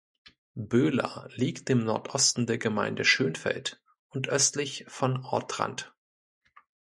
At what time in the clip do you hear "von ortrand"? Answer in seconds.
4.87-5.93